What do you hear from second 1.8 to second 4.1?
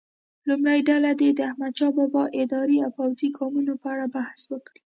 بابا اداري او پوځي ګامونو په اړه